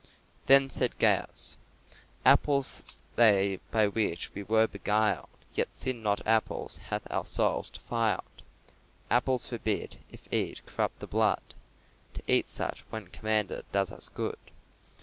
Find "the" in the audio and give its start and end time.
11.01-11.05